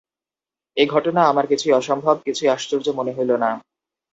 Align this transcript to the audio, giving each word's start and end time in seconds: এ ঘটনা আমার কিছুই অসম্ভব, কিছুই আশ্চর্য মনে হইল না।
এ 0.77 0.83
ঘটনা 0.85 1.21
আমার 1.25 1.45
কিছুই 1.47 1.73
অসম্ভব, 1.73 2.15
কিছুই 2.25 2.49
আশ্চর্য 2.49 2.87
মনে 2.89 3.11
হইল 3.17 3.31
না। 3.35 3.49